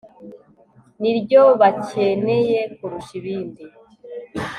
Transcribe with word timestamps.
ni 1.01 1.11
ryo 1.19 1.43
bakeneye 1.59 2.59
kurusha 2.77 3.13
ibindi 3.19 3.63